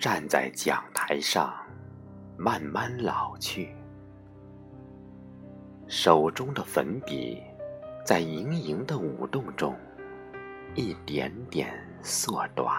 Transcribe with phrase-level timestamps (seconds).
[0.00, 1.54] 站在讲台上，
[2.38, 3.76] 慢慢老去，
[5.88, 7.42] 手中的粉笔
[8.02, 9.76] 在盈盈的舞动中，
[10.74, 12.74] 一点点缩短，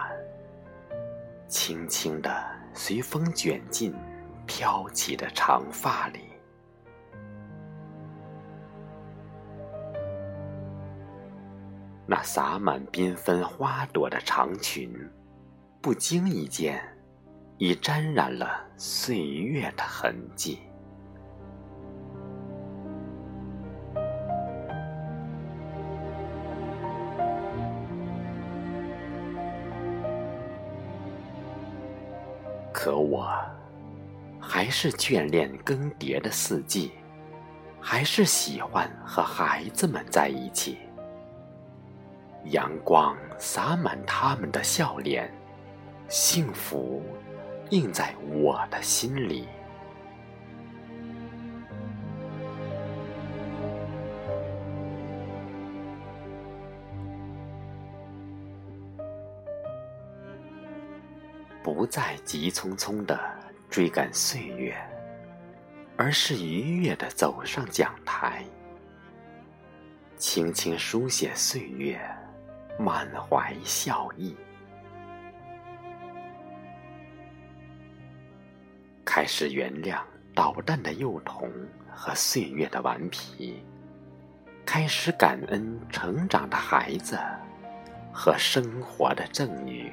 [1.47, 3.93] 轻轻地随风卷进
[4.47, 6.21] 飘起的长发里。
[12.07, 14.91] 那洒满缤纷花朵的长裙，
[15.81, 16.83] 不经意间，
[17.63, 20.57] 已沾染了岁月的痕迹。
[32.73, 33.31] 可我，
[34.39, 36.93] 还是眷恋更迭的四季，
[37.79, 40.79] 还是喜欢和孩子们在一起。
[42.45, 45.31] 阳光洒满他们的笑脸，
[46.09, 47.03] 幸福
[47.71, 49.47] 印在我的心里。
[61.63, 63.17] 不再急匆匆的
[63.69, 64.75] 追赶岁月，
[65.95, 68.43] 而是愉悦的走上讲台，
[70.17, 71.99] 轻轻书写岁月。
[72.79, 74.35] 满怀笑意，
[79.13, 79.99] 开始原谅
[80.33, 81.51] 捣蛋的幼童
[81.93, 83.61] 和岁月的顽皮，
[84.65, 87.19] 开始感恩成长的孩子
[88.13, 89.91] 和生活的赠予，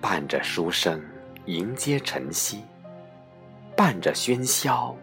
[0.00, 1.04] 伴着书声
[1.44, 2.64] 迎接晨曦。
[3.76, 4.96] 伴着喧嚣，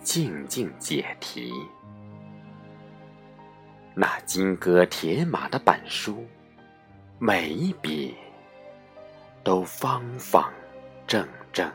[0.00, 1.52] 静静解题。
[3.94, 6.26] 那金戈铁马的板书，
[7.18, 8.16] 每一笔
[9.44, 10.50] 都方方
[11.06, 11.70] 正正。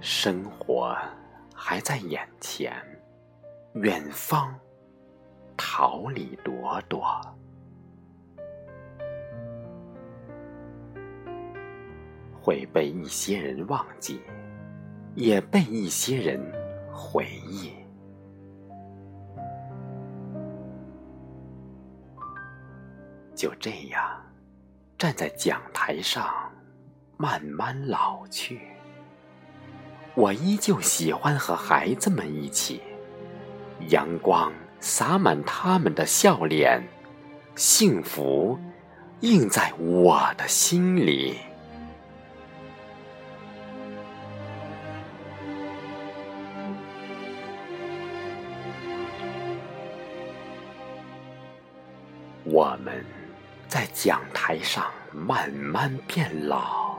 [0.00, 0.96] 生活
[1.54, 2.74] 还在眼前，
[3.74, 4.54] 远方
[5.56, 7.04] 桃李朵朵。
[12.40, 14.20] 会被一些人忘记，
[15.16, 16.40] 也被一些人
[16.92, 17.72] 回忆。
[23.34, 24.02] 就这样，
[24.96, 26.26] 站在讲台上，
[27.16, 28.60] 慢慢老去。
[30.14, 32.80] 我依旧喜欢和孩子们一起，
[33.88, 36.82] 阳光洒满他们的笑脸，
[37.54, 38.58] 幸福
[39.20, 41.36] 映在我的心里。
[52.56, 53.04] 我们
[53.68, 56.96] 在讲台上慢慢变老，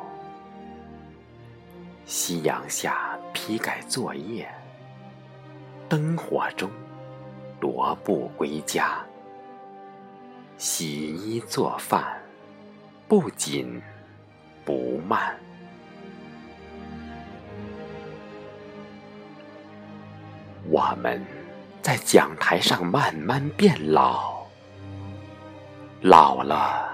[2.06, 4.48] 夕阳下批改作业，
[5.90, 6.70] 灯火中
[7.60, 9.04] 踱步归家，
[10.60, 12.06] 洗衣做饭
[13.08, 13.82] 不紧
[14.64, 15.36] 不慢。
[20.70, 21.26] 我们
[21.82, 24.37] 在讲台上慢慢变老。
[26.02, 26.88] 老了，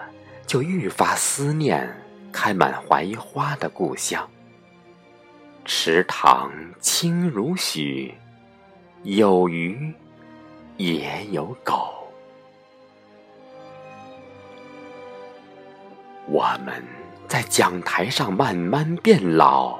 [0.47, 1.93] 就愈发思念
[2.31, 4.27] 开满槐花的故乡。
[5.65, 8.13] 池塘清如许，
[9.03, 9.93] 有鱼
[10.77, 11.89] 也有狗。
[16.25, 16.81] 我们
[17.27, 19.77] 在讲台上慢慢变老，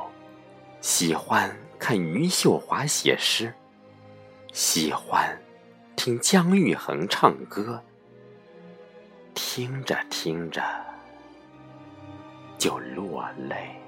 [0.81, 1.50] 喜欢
[1.80, 3.53] 看余秀华写诗，
[4.51, 5.42] 喜欢
[5.95, 7.81] 听姜育恒唱歌。
[9.33, 10.62] 听着听着
[12.57, 13.83] 就落泪。